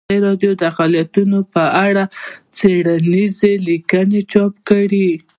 ازادي 0.09 0.19
راډیو 0.27 0.51
د 0.59 0.61
اقلیتونه 0.71 1.37
په 1.53 1.63
اړه 1.85 2.03
څېړنیزې 2.57 3.53
لیکنې 3.67 4.21
چاپ 4.31 4.53
کړي. 4.69 5.09